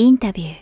[0.00, 0.54] インタビュー。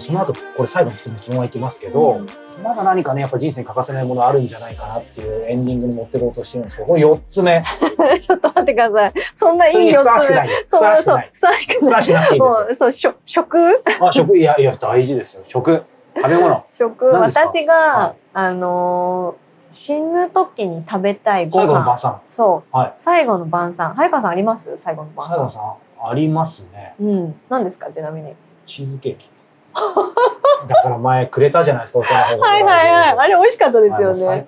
[0.00, 2.22] その後これ最後の質問そのままいきますけど、
[2.64, 7.62] まだ何かねやっぱ人生に欠かせないものあるんじゃないかなっていうエンディングに持っていこうとしてるんですけどこれ4つ目。
[8.20, 9.12] ちょっと待ってください。
[9.32, 10.56] そんないい四ふさわしつ目くないよ。
[10.64, 11.94] ふそうそうさわしくない、ふさわしくふさない。
[11.94, 12.64] わしくなくていいですよ。
[12.64, 13.82] もう、そう、しょ食？
[14.00, 14.36] あ食。
[14.36, 15.42] いやいや大事ですよ。
[15.44, 15.84] 食
[16.22, 21.98] 食べ物食、私が、はいあのー死ぬ時に食べたいご最後の晩飯。
[22.00, 22.76] 餐そう。
[22.76, 23.94] はい最後の晩餐。
[23.94, 24.74] 早川さんあります？
[24.78, 25.36] 最後の晩餐。
[25.36, 27.40] 最後さんありますねうん。
[27.50, 27.90] 何ですか？
[27.90, 28.34] ちなみに。
[28.64, 29.30] チーズケーキ
[30.68, 33.18] だから前くれたじゃないですかはいはいはい。
[33.18, 34.26] あれ美味しかったですよね。
[34.26, 34.46] はい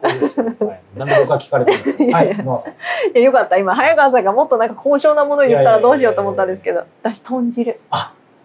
[0.97, 1.79] なんで僕は聞かれてる
[2.13, 3.59] はいいやよかった。
[3.59, 6.85] 今、早川さんがもっとなんか高尚なものを言ったらどうしようと思ったんですけど。
[7.03, 7.79] 私、豚汁。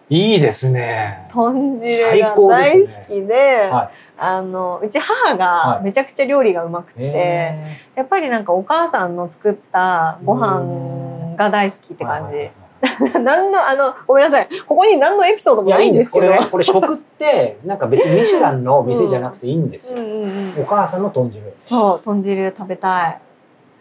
[0.08, 3.34] いいですね豚汁が大ですね好きで、
[3.70, 7.64] はあの、うち母がはいめちゃくちゃ料理がうまくて、え
[7.96, 12.50] やっぱりなんかお母さんの作ったご飯が大好きって感じ。
[13.18, 14.48] 何の、あの、ごめんなさい。
[14.66, 16.26] ここに何のエピソードもないいんですけど。
[16.26, 19.98] これねこれ食ってなんか別にミシュランの店じゃなくていいんですよ。
[20.58, 23.20] お母さんの豚汁そう、豚汁食べたい。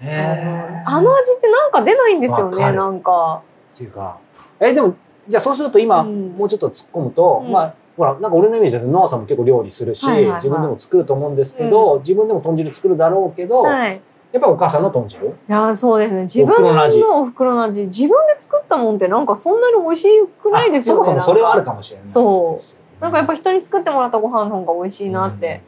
[0.02, 3.42] へあのあの味ってなんか出ないんですよね、なんか。
[3.74, 4.18] っていうか
[4.60, 4.96] えでも
[5.28, 13.94] じゃあそうすると今、うんもうちょっと突っ込むと、うんまあほらなんか俺のイメージだとノアさんも結構料理するし、自分でも作ると思うんですけど、自分でも豚汁作るだろうけど、はい。
[13.96, 14.00] い
[14.34, 16.24] やっぱりお母さんの豚汁や、そうですね。
[16.24, 17.86] 自分の味のお袋の味。
[17.86, 20.08] 自分で作ったもんってなんかそんなに美味し
[20.42, 21.02] くないですよね。
[21.02, 21.78] あそもそもそれはあるかも。
[21.78, 25.62] もしれないそうなんかやっぱ人に作ってもらったご飯の方が美味しいなって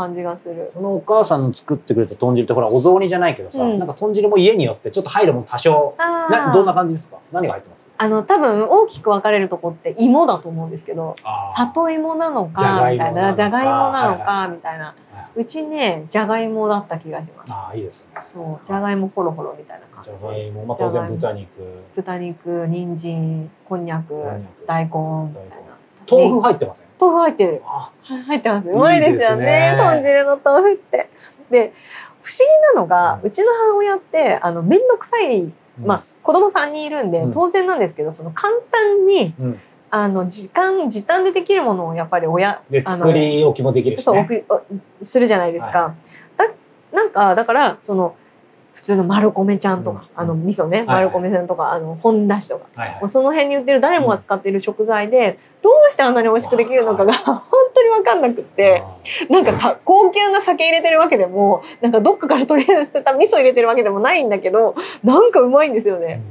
[0.00, 0.70] 感じがする。
[0.72, 6.74] そのお母さんの作ってくれた豚汁ってほらお雑煮じゃないけどさ、うんなんか豚汁も家によってちょっと入るもん多少あなどんなあ。
[6.74, 7.18] 感じですか？
[7.32, 7.90] 何が入ってます？
[7.98, 11.16] あの、多分大きく分かれるとこって芋だと思うんですけど、
[11.54, 13.30] 里芋なのじゃか、みたいな。
[13.30, 14.94] じじゃゃがいもなのかみたいな。
[15.36, 17.52] うちね、じゃがいもだった気がします。
[17.52, 20.24] あーいいですねそう、じゃがいもホロホロみたいなじゃ感じ。
[20.26, 21.48] がいも、まあ、当然豚肉
[21.94, 24.90] 豚肉、人参、こんにゃくこんにゃく、大根
[25.28, 25.69] みたいな。
[26.08, 26.86] 豆腐入ってません？
[27.00, 27.62] 豆腐入ってる。
[27.64, 28.68] あ入ってます。
[28.68, 29.74] うまいですよね。
[29.76, 31.10] 豚汁の豆腐って。
[31.50, 31.72] で、
[32.22, 35.52] 不思議なのが、ううちの母親って、あの、めんどくさい、
[35.84, 44.26] まあ、子供3人いるんでうん、当然なんですけど、その簡単に、うん、あの、時間、時短でできるものをやっぱり親、であの作り置きもできるし、そう、
[45.00, 45.94] するじゃないですか。
[46.36, 46.46] だ、
[46.92, 48.14] なんか、だから、その、
[48.80, 50.22] 普通の丸米ちゃんとか、うん。
[50.22, 57.42] あの、味噌ね、はい丸米ちゃんとか、あの、本だしとか、はいその辺に売ってる誰もが使っている食材で、どうしてあんなに美味しくできるのかが本
[57.74, 58.82] 当にわかんなくって、
[59.28, 64.74] なんかた高級な酒入れてるわけでも、なんかどっかから取り寄せた味噌入れてるわけでもないんだけど、
[65.04, 66.22] なんかうまいんですよね。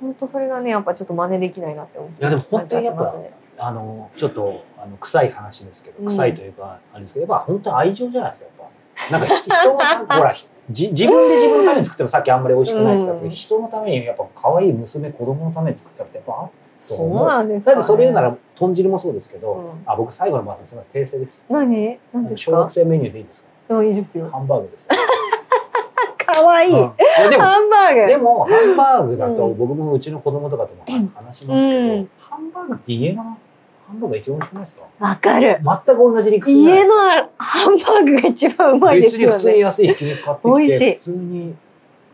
[0.00, 2.20] 本当それがね、やっぱちょっと真似できないなって思って。
[2.20, 3.14] いやでも本当にやっぱ
[3.58, 8.75] あのちょっとあの臭い話ですけどうん臭いというか、あれですけどやっぱ本当に愛情じゃないですかやっぱ
[9.10, 10.34] なんか人人のたほら
[10.68, 13.28] 自分で自分のために作ってもさっきあんまり美味しくないってうん。
[13.30, 17.74] 人のためにやっぱ可愛い娘子供のために作ったってやっぱあそうなんですか、ね。
[17.76, 19.82] だってそれ言うなら豚汁もそうですけど、うん。
[19.86, 21.46] あ僕最後の晩すみません訂正です。
[21.48, 21.98] 何？
[22.12, 22.52] 何ですか？
[22.52, 23.48] 小学生メニューでいいですか？
[23.68, 24.28] でもいいですよ。
[24.30, 24.88] ハンバーグです。
[24.88, 26.68] かわい。
[26.68, 26.70] い。
[26.70, 26.76] うん。
[26.78, 26.82] い
[27.18, 28.06] やでもハンバーグ。
[28.06, 29.56] でもハンバーグだとうん。
[29.56, 30.84] 僕もうちの子供とかとも
[31.14, 32.10] 話しますけど、うん。
[32.18, 33.38] ハンバーグって家の
[33.86, 34.86] ハンバーグが一番美味しくないですか？
[34.98, 35.60] わかる。
[35.86, 36.94] 全く同じ理屈家の
[37.38, 39.60] ハンバーグが一番うまいですよ別に普通にね。
[39.60, 41.54] 安いひき肉買ってきて普通に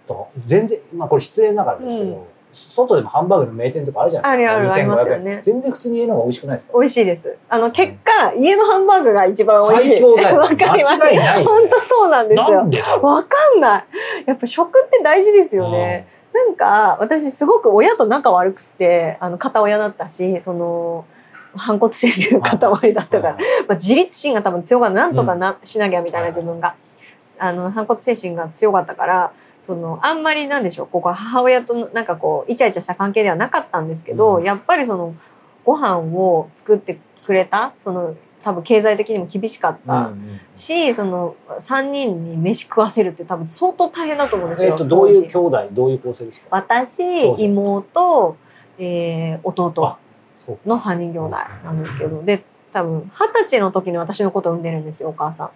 [0.06, 0.28] と。
[0.47, 2.22] 全然まあこれ失礼ながらですけど、うん。
[2.55, 4.53] 外でもハンバーグの名店とかあるじゃないですか。
[4.56, 5.31] あるあるありますよね。
[5.31, 6.72] 2500円全然普通に家の方が美味しくないですか？
[6.78, 7.37] 美味しいです。
[7.49, 9.88] あの、結果、家のハンバーグが一番美味しい。
[9.93, 10.37] 最強だよ。
[10.41, 10.93] わかります。
[10.93, 11.44] 間違いないよね。
[11.44, 12.59] 本当そうなんですよ。
[13.03, 13.84] わかんない。
[14.27, 16.06] やっぱ食って大事ですよね。
[16.34, 21.05] なんか、私すごく親と仲悪くて、あの、片親だったし、その、
[21.57, 23.43] 反骨精の片割りだったから、はい。
[23.69, 24.95] まあ、自立心が多分強かった。
[24.95, 26.75] なんとかな、しなきゃみたいな自分が。
[27.39, 34.45] あの、反骨精神が強かったから、その、あんまりなんでしょう、ここは母親とのなんかこう、イチャイチャした関係ではなかったんですけど、うん。
[34.45, 35.15] やっぱりその、
[35.65, 39.93] ご飯を作ってくれた、その、多分経済的にも厳しかった。
[39.95, 44.71] うんうんし、その、3人に飯食わせるって多分相当大変だと思うんですよ。
[44.73, 46.47] えっとどういう兄弟どういう構成ですか？
[46.50, 47.03] 私、
[47.38, 48.37] 妹、
[48.79, 49.97] えー、弟
[50.67, 55.50] の3人兄弟なんですけど、で、多分、二十歳の時に私のことを産んでるんですよ、お母さん。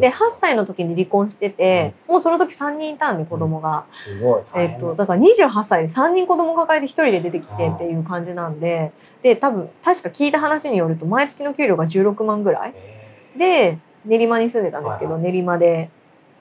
[0.00, 3.84] で、8歳の時に離婚してて、もうその時3人いたんで、子供が。
[3.92, 8.92] すごいえっと、だから28歳で3人子供抱えて1人で出てきてっていう感じなんで、
[9.22, 15.22] で、多分、確か聞いた話によると、毎月の給料が16万ぐらいへで練馬に住んでたんですけど、はい。
[15.22, 15.90] 練馬で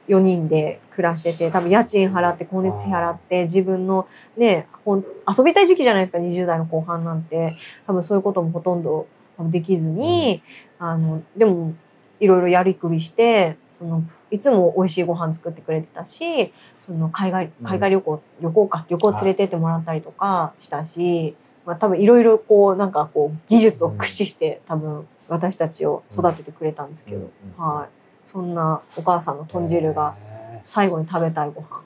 [0.07, 4.07] 4人で暮らしてて多分家賃払って光熱費払って自分の
[4.37, 7.53] ねほん遊びたい時期じゃないですか20代の後半なんて。
[7.87, 9.07] 多分そういうこともほとんど
[9.39, 10.41] できずに、
[10.79, 11.73] あのでも
[12.19, 21.35] いろいろやりくりしてそのいつも美味しいご飯作ってくれてたしその海外海外旅行、旅行か旅行連れてってもらったりとかしたし、
[21.65, 30.15] まあ、多分いろいろこうなんかこう技術を駆使して多分私たちを育ててくれたんですけど、はい、そんなお母さんの豚汁が
[30.63, 31.81] 最後に食べたいご飯。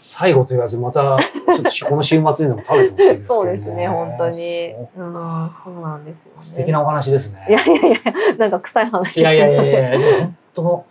[0.00, 3.24] 最後と言わずまたちょっとこの週末にでも食べてほしいですけどね。
[3.24, 6.42] そうですね本当にそううんそうなんですよね。
[6.42, 7.46] 素敵なお話ですね。
[7.48, 9.82] いやいやいやなんか臭い話いやいやいすいません。
[9.84, 10.84] やいや、でも本当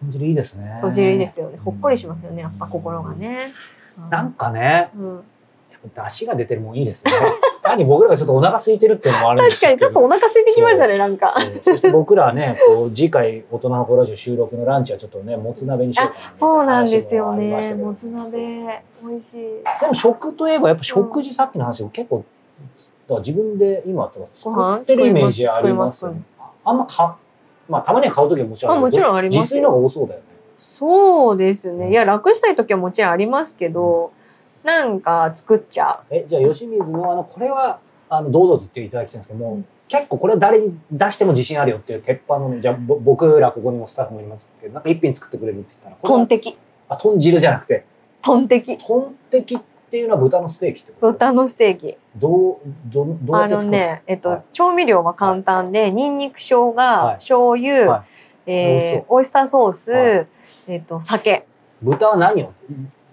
[0.00, 0.72] 豚汁いいですね。
[0.76, 1.58] 閉じりですよね。
[1.64, 2.42] ほっこりしますよね。
[2.42, 3.52] やっぱ心がね。
[3.98, 5.20] うんなんかね、うん、や
[5.88, 7.10] っぱ出汁が出てるもんいいですね。
[7.62, 9.72] 単に僕らがちょっとお腹空いてるっていうのもあるんですけど。
[9.72, 10.98] 確かにちょっとお腹空いてきましたね。
[10.98, 11.34] なんか。
[11.64, 17.74] そして僕らはね、こう次回大人の子ラジオ収録のランチはちょっとね、もつ鍋にしようかなそうなんですよね。
[17.74, 19.40] もつ鍋美味しい。
[19.80, 22.24] でも食といえばやっぱ食事さっきの話を結構、
[23.06, 26.22] だから自分で今とか作ってるイメージありますよね。
[26.64, 27.16] あんまか、
[27.68, 30.26] まあたまには買うときはもちろんあもちろんありますよ自炊の方が多そうだよね。
[30.56, 31.90] そうですね。
[31.90, 34.12] いや楽したい時はもちろんありますけど、
[34.68, 37.80] なんか作っちゃえ、じゃあ吉水のあの、これは、
[38.10, 39.66] あの、堂々と言っていただきたいんですけども、うん。
[39.88, 46.58] 結構これ誰に出しても自信あるよっていう鉄板のね、じゃあぼ僕らここにもスタッフもいますけど、なんか一品作ってくれるって言ったら、トンテキ。
[46.90, 47.86] あ、豚汁じゃなくて、
[48.20, 48.76] トンテキ。
[48.76, 49.58] トンテキっ
[49.90, 51.12] ていうのは豚のステーキってこと？
[51.12, 51.96] 豚のステーキ。
[52.14, 53.94] どう、どう、どうやあのって作るんですか？
[53.94, 57.14] ね、えっと、はい調味料は簡単で、ニンニク、生姜、はい。
[57.14, 58.04] 醤油、は
[58.44, 60.26] えーオイスターソース、はい。
[60.66, 61.46] えっと、酒、
[61.80, 62.52] 豚は何を？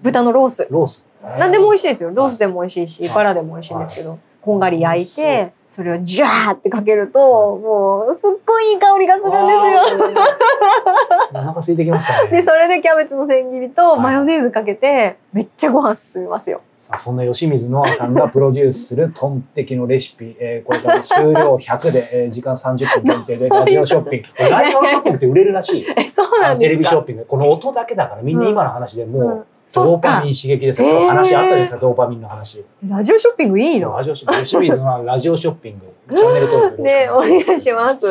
[0.02, 0.68] 豚のロース。
[0.70, 1.08] ロース。
[1.40, 1.88] 何でも美味しい。
[1.90, 2.12] ですよ。
[2.14, 7.20] ロースでも美味しいし、はいバラでも美味しいんですけど、こんがり焼いて、それをジャーってかけると、
[7.58, 10.12] もう、すっごいいい香りがするんですよ。
[10.12, 10.18] よ。
[11.34, 12.30] お腹空いてきましたね。
[12.32, 16.62] で、それでキャベツの千切りとはいマヨネーズかけて、めっちゃご飯進みますよ。
[16.78, 24.50] さあそんな吉水のあさんがプロデュースするトンテキのレシピ、えーこれから終了 100で、えー時間30分限定でラジオショッピング。
[24.52, 25.86] ラジオショッピングって売れるらしい。
[25.98, 26.80] え、そうなんですか？
[26.80, 27.26] ビショッピング。
[27.28, 29.46] この音だけだからみんな今の話でもうんう
[29.76, 30.90] ドーパミン刺激ですよ。
[30.90, 32.64] 今日話あったじゃないですか、ドーパミンの話。
[32.88, 33.96] ラジオショッピングいいの？
[33.96, 34.46] ラジオショッピング。
[34.46, 35.86] 吉水のラジオショッピング。
[36.08, 38.06] チャンネル登録よね、お願いします。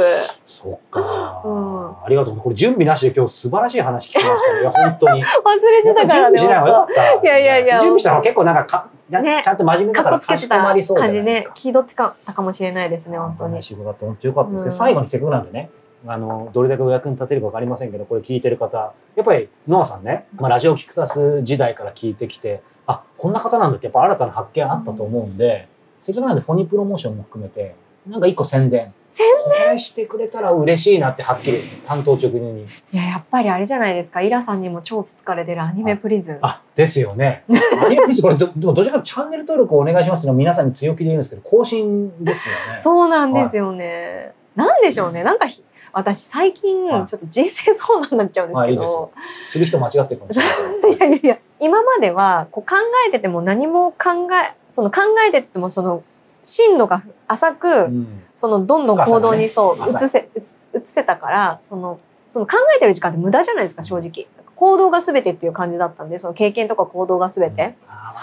[0.44, 2.36] そっか、うんありがとう。
[2.36, 4.60] これ準備なしで今日素晴らしい話聞きましたね。
[4.60, 5.22] いや、本当に。
[5.22, 5.26] 忘
[5.70, 7.22] れてたからね、準備しない方がよ本かった。
[7.22, 9.98] いやいやいや準備したのは結構なんかか、なねちゃんと真面目当。
[9.98, 13.62] だからかしてこまたりそうじゃ感じねないですか。、気取ってたかもしれないですね、本当に。
[13.62, 14.64] 仕事だと本当よかったですね。
[14.64, 15.70] うん最後にせっかくなんでね、
[16.06, 25.68] あの、どれだけお役に立てるかわかりませんけど、これ聞いてる方、やっぱり、ノアさんね、まあ、ラジオキクタス時代から聞いてきて、あ、こんな方なんだって、やっぱ新たな発見あったと思うんで、
[26.00, 27.74] せっかくなんでフォニープロモーションも含めて、
[28.06, 28.92] なんか一個宣伝。
[29.06, 32.64] 宣これしてくれたら嬉しいなって、はっきり、担当直入に。
[32.64, 34.20] いや、やっぱりあれじゃないですか。
[34.20, 36.38] イラさんにも超つつかれてるアニメプリズン。
[36.42, 37.44] あ、ですよね。
[37.82, 42.78] アニメですこれど、でもどちらかチャンネル登録をお願いしますってのは皆さんに強気で言うんですけど、更新ですよね。
[42.78, 44.32] そうなんですよね。
[44.54, 45.24] なんでしょうね。
[45.24, 49.12] なんかひ、私最近はいちょっと人生相談になっちゃうんですけど、
[49.46, 52.76] する人間違ってるかもしれないいや いやいや、今まではこう考
[53.08, 56.02] えてても何も考え、その考えててもその
[56.42, 57.68] 深度が浅く。
[57.68, 60.40] うんそのどんどん行動にそう、移せ、移
[60.76, 64.26] 移せたから、その、その考えてる時間って無駄じゃないですか、正直。
[64.56, 67.76] 行動が全てっていう感じだったんで、その経験とか行動が全て。
[67.86, 68.14] あわ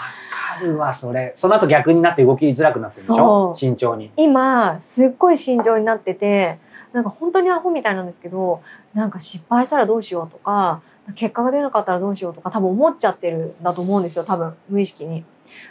[0.58, 1.32] かるわ、それ。
[1.34, 3.54] その後逆になって動きづらくなってるでしょ？
[3.56, 4.10] 慎重に。
[4.18, 6.58] 今、すっごい慎重になってて、
[6.92, 8.60] なんか本当にアホみたいなんですけど、
[8.94, 10.80] なんか失敗したらどうしようとか、
[11.14, 15.24] 結果が出なかったらどうしようとか多分思っちゃってるんだと思うんですよ、多分無意識に。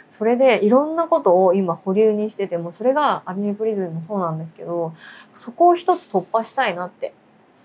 [0.08, 4.92] それでいろんなことを今保留にしてても、それがアニメプリズンもそうなんですけど、
[5.32, 7.14] そこを一つ突破したいなって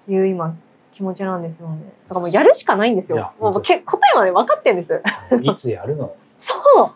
[0.07, 0.55] いう今
[0.93, 1.77] 気持ちなんですよね。
[2.07, 3.31] だからもうやるしかないんですよ。
[3.39, 5.01] もうけ答えはね、分かってんです。
[5.41, 6.13] いつやるの？
[6.37, 6.91] そう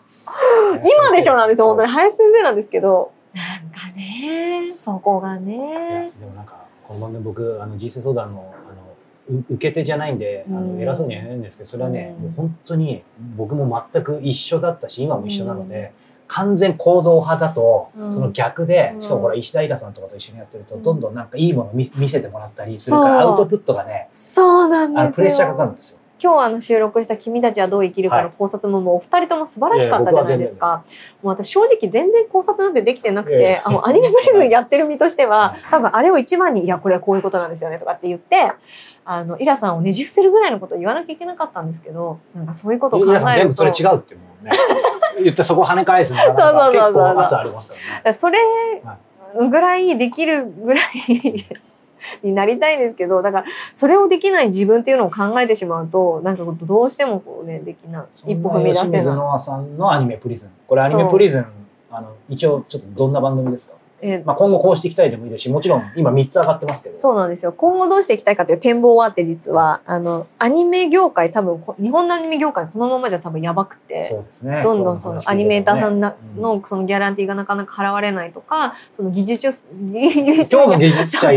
[1.00, 1.88] 今でしょなんですよ、本当に。
[1.88, 1.94] に。
[1.94, 3.10] 林先生なんですけど。
[3.96, 6.12] ね、そこがね。
[6.18, 10.76] でもなんか、この番組僕、あの、人生相談の、あの、う受け手じゃないんで、あうん。
[10.76, 13.02] の偉そうには言えないんですけど、それはね、うんもう本当に
[13.36, 15.92] 僕も全く一緒だったし、今も一緒なので、
[16.28, 18.12] 完全行動派だと、うん。
[18.12, 19.00] その逆でう、ん。
[19.00, 20.82] しかもほら、石田イラさんとかと一緒にやってると、うん。
[20.82, 25.12] どんどんなんかいいもの見見せてもらったりするから、アウトプットがね、そうなんですよ。
[25.12, 25.98] プレッシャーかかるんですよ。
[26.22, 30.84] 今日あの収録した「君たちはどう生きるか」の考察ももうお二人とも素晴らしかったじゃないですか。
[31.20, 38.52] もう私正直全然考察なんてできてなくてあのアニメプリズンやってる身としては多分あれを一番に「いやこれはこういうことなんですよね」とかって言って
[39.04, 43.26] あのイラさんをねじ伏せるぐらいのことを言わなきゃいけなかったんですけどなんかそういうことを考えると。
[43.34, 44.52] 全部それ違うってもうね、
[45.22, 48.12] 言ってそこ跳ね返すのが結構圧ありますからね。
[48.12, 48.38] それ
[49.48, 51.34] ぐらいできるぐらい
[52.22, 53.44] になりたいんですけどだから
[53.74, 59.04] それをできない自分っていうのを考えてしまうとなんかどうしてもこうねできない一歩踏み出せない。
[59.04, 60.50] ノアさんのアニメプリズン。
[60.66, 61.46] これアニメプリズン、
[61.90, 63.74] あの、一応ちょっとどんな番組ですか？
[64.02, 64.24] えー。
[64.24, 66.96] まあ、今後こうしていきたいでもいいですしもちろん今3つ上がってますけど。
[66.96, 67.52] そうなんですよ。
[67.52, 74.60] 今後どうしていきたいかという展望はあって実は、あの、アニメ業界多分こ、日本のアニメ業界このままじゃ多分やばくて、そうですね。
[74.62, 76.16] どんどんそのアニメーターさんの
[76.64, 81.32] そのギャランティーがなかなか払われないとか、その技術、 技術超技術者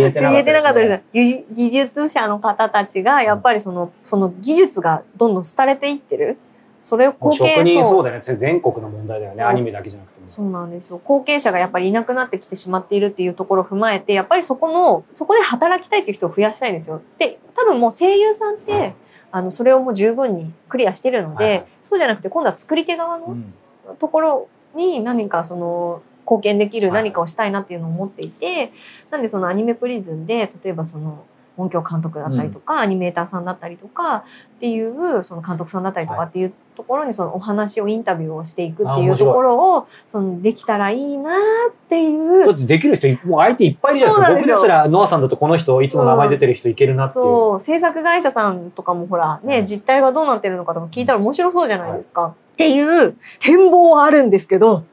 [1.54, 6.38] 技術者の方たちが、やっぱりその、その技術がどんどん廃れていってる。
[6.86, 8.22] それを後継職人そうそうだよね。
[8.22, 9.44] 全国の問題だよね。
[9.44, 10.28] アニメだけじゃなくても。
[10.28, 11.02] そうなんですよ。
[11.04, 17.02] 後継者がやっぱりいなくなってきてしまっているっていうところを踏まえて、やっぱりそこの、そこで働きたいっていう人を増やしたいんですよ。
[17.18, 18.94] で、多分もう声優さんって、
[19.32, 21.66] あの、それをもう十分にクリアしてるので、はいはい。
[21.82, 23.54] そうじゃなくて今度は作り手側のうん。
[23.98, 27.02] ところに何かその、貢献できるはい。
[27.02, 28.70] 何かをしたいなっていうのを思っていて、
[29.10, 31.26] なんでそのアニメプリズンで、例えばその、
[31.58, 34.24] 音響監督だったりとか、アニメーターさんだったりとかっ
[34.60, 39.10] ていうその監督さんだったりとかっていうところにそのお話をインタビューをしていくっていい。
[39.10, 42.46] うところをそのできたらいいなっていう。
[42.46, 44.22] だってできる人もう相手いっぱいいるじゃないですか。
[44.22, 44.56] そうなんですよ。
[44.56, 49.66] 僕ですらノアさんだとこの人いつも名前出てる人いけるなっていう、そう制作会社さんとかもほらね、うん。
[49.66, 54.84] 実態がどうなってるのかとか聞いたら面白そうじゃないですか、っていう展望はあるんですけど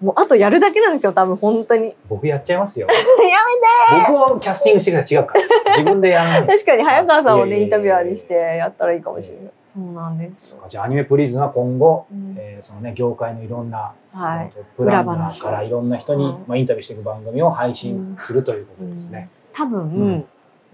[0.00, 1.94] もうあとやるだけなんですよ多分本当に。
[2.08, 2.86] 僕やっちゃいますよ。
[2.90, 5.76] や僕をキャスティングしてから違うから。
[5.78, 9.52] 自分でやらない確かに早川さんをねインタビュアーにしてやったらいいかもしれない。
[9.62, 10.60] そうなんです。
[10.68, 12.34] じゃあアニメプリズンは今後、うん。
[12.38, 14.50] えーそのね業界のいろんな、はい。
[14.76, 16.44] プランナーからいろんな人に、うん。
[16.46, 19.28] まあ、インタビューしていく番組を配信するということですね。
[19.52, 20.24] 多分、ん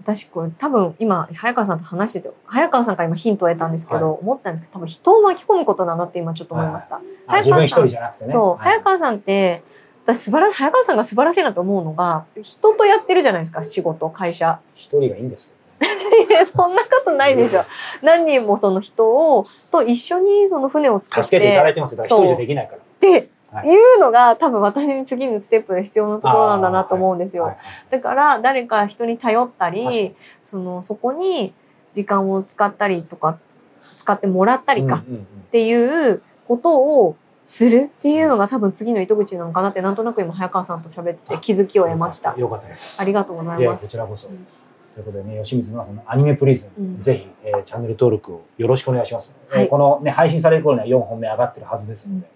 [0.01, 8.31] 私これ多分今早川さんと話してて早川さんから今ヒントを得たんですけど、は思ったんですけど多分人を巻き込むことだなって今ちょっと思いました、あ自分一人じゃなくてね。
[8.31, 8.73] そう、はい。
[8.75, 9.63] 早川さんって
[10.03, 14.59] 私素晴ら早川さんが素晴らしいなと思うのが人とやってるじゃないですか仕事会社。
[14.73, 15.61] 一人がいいんですけ
[16.29, 17.63] いやそんなことないでしょ。
[18.01, 22.03] 何人もその人をと一緒にその船を作ど、って助けていただいてますよ。
[22.03, 22.77] だから一人じゃできないから。
[22.77, 23.25] っては
[23.63, 27.43] いいうのが多分私に次のステップで必要なところなんだなと思うんですよ。
[27.45, 27.57] はい
[27.89, 31.53] だから誰か人に頼ったりそのそこに
[31.91, 33.37] 時間を使ったりとか
[33.97, 42.33] 使ってもらったりかっうんうんうんていうことをするっていうのが多分次の糸口なのかなってなんとなく今早川さんと喋ってて気づきを得ました。
[42.37, 43.01] よかったです。
[43.01, 43.81] ありがとうございます。
[43.83, 44.29] こちらこそ。
[44.29, 44.47] うん
[44.93, 49.37] ということでね、吉水のさんのアニメプリズン、うんぜひ、えーチャンネル登録をよろしくお願いします。
[49.49, 52.27] はいえーこのね、配信される頃には4本目上がってるはずですので、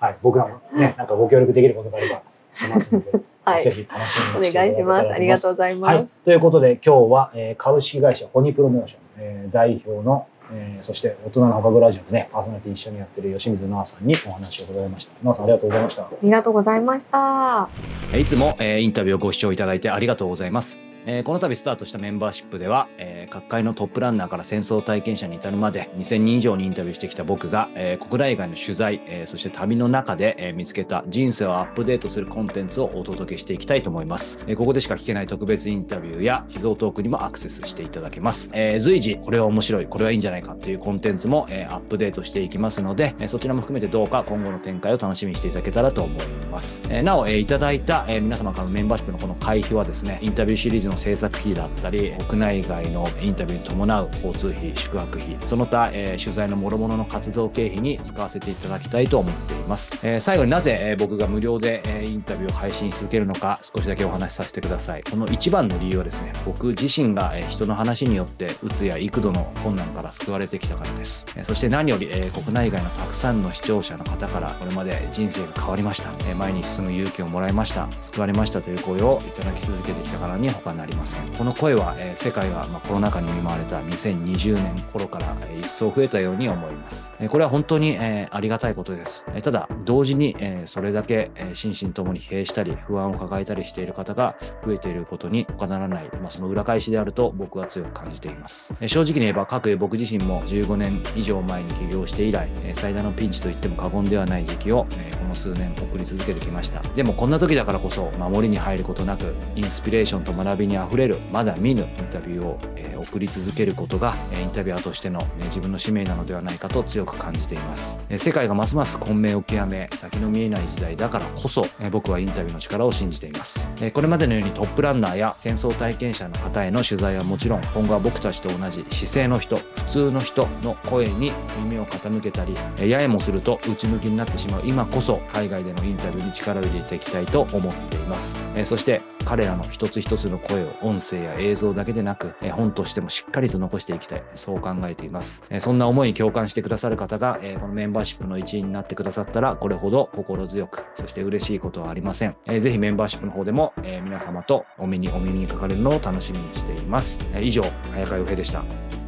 [0.00, 3.10] はい、僕らもね、なんかご協力できることがあればしますので、
[3.44, 5.12] はいぜひ楽しみおにして願いします。
[5.12, 17.68] ありがうとうございはいます。、ということで今日は、えー株式会社ホニプロモーション、えー代表の、えーそして大人の幅グラジオでねパーソナリティ一緒にやってる吉水奈々さんにお話を伺いました奈々さんありがとうございましたありがとうございました。
[18.16, 20.87] いつも、えーインタビューをご視聴いただいてありがとうございます。
[21.06, 34.40] えーこの度スタートしたメンバーシップでは、えー各界のトップランナーから戦争体験者に至るまで2000人以上にインタビューしてきた僕が、えー国内外の取材、えそして旅の中で、え見つけた人生をアップデートするコンテンツをお届けしていきたいと思います。
[34.46, 38.50] えここでしか聞けない特別インタビューや秘蔵トークにもアクセスしていただけます。
[38.54, 46.80] え随時これは面白い、これはいいんじゃないかっていうコンテンツも、えアップデートしていきますので、えそちらも含めてどうか今後の展開を楽しみにしていただけたらと思います。
[46.88, 59.98] えなお、えいただいた、え皆様からのメンバーシップのこの会費はですね、インタビューシリーズの制作費だったり、国内外のインタビューに伴う交通費、宿泊費、その他、えー取材の諸々の活動経費に使わせていただきたいと思っています。
[60.06, 65.02] えー最後になぜ、えー僕が無料で、えーインタビューを配信し続けるのか、少しだけお話しさせてください。
[65.04, 71.24] この一番の理由はですね、僕自身が、えー人の話によって、うつや幾度の困難から救われてきたからです。
[71.36, 76.10] えーそして何より、えー国内外のたくさんの視聴者の方から、これまで人生が変わりました。
[76.26, 77.88] えー前に進む勇気をもらいました。
[78.00, 81.28] 救われましたという声をいただき続けてきたからに他なりません。
[81.34, 87.12] この声は、え世界が、まあ、コロナ禍に見舞われた2020年頃から、え一層増えたように思います。
[87.18, 89.26] えこれは本当に、えありがたいことです。
[89.34, 98.74] えただ、同時に、えそれだけ、え心身ともに疲弊したり、不安を抱えたりしている方が増えていることに他ならない、まあ、その裏返しであると僕は強く感じています。
[98.80, 106.80] え正直に言えば、各僕自身も15年以上前に起業して以来、え最大のピンチと言っても過言ではない時期を、えこの数年送り続けてきました。
[106.94, 118.06] でもこんな時だからこそ、守りに入ることなく、インスピレーションと学びに溢れる、まだ見ぬインタビューを、えー送り続けることが、えーインタビュアーとしての、えー自分の使命なのではないかと強く感じています。
[118.10, 123.72] えー世界がますます混迷を極め、先の見えない時代だからこそ、えー僕はインタビューの力を信じています。
[123.80, 131.32] えーこれまでのようにトップランナーや戦争体験者の方への取材はもちろん、今後は僕たちと同じ姿勢の人、普通の人の声に
[131.62, 138.36] 耳を傾けたり、えーややもすると内向きになってしまう今こそ、海外でのインタビューに力を入れていきたいと思っています。
[138.56, 144.24] えーそして、彼らの一つ一つの声声を音声や映像だけでなく、え本としてもしっかりと残していきたい。
[144.34, 145.42] そう考えています。
[145.50, 152.36] えそんな思いに共感してくださる方が、えこのメンバーシップの一員になってくださったら、これほど心強く、そして嬉しいことはありません。
[152.46, 157.20] えーぜひメンバーシップの方でも、え皆様とお目にお耳にかかれるのを楽しみにしています。
[157.32, 157.62] え以上、
[157.92, 159.07] 早川洋平でした。